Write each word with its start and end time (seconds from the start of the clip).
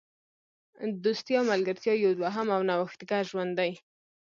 دوستي 1.03 1.33
او 1.39 1.43
ملګرتیا 1.51 1.93
یو 1.95 2.11
دوهم 2.19 2.47
او 2.55 2.61
نوښتګر 2.69 3.23
ژوند 3.31 3.51
دی. 3.59 3.71